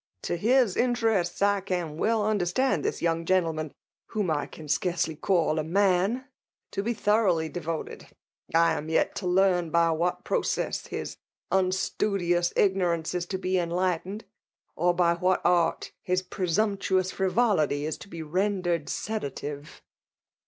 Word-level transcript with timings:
To 0.23 0.35
his 0.35 0.75
interests, 0.75 1.43
I 1.43 1.61
can 1.61 1.95
well 1.95 2.25
understand 2.25 2.83
this 2.83 3.03
young 3.03 3.23
gentleman, 3.23 3.71
whom 4.07 4.31
I 4.31 4.47
can 4.47 4.67
scarcely 4.67 5.15
call 5.15 5.59
a 5.59 5.63
man, 5.63 6.25
to 6.71 6.81
be 6.81 6.95
thoroughly 6.95 7.49
devoted. 7.49 8.07
I 8.51 8.73
am 8.73 8.89
yet 8.89 9.13
to 9.17 9.27
learn 9.27 9.69
by 9.69 9.91
what 9.91 10.23
process 10.23 10.87
his 10.87 11.17
unstudious 11.51 12.51
ignorance 12.55 13.13
is 13.13 13.27
to 13.27 13.37
be 13.37 13.59
enlightened; 13.59 14.25
or 14.75 14.95
by 14.95 15.13
what 15.13 15.39
art 15.45 15.91
his 16.01 16.23
pre 16.23 16.47
sumptuous 16.47 17.11
frivolity 17.11 17.85
is 17.85 17.99
to 17.99 18.07
be 18.07 18.23
rendered 18.23 18.89
sedative. 18.89 19.83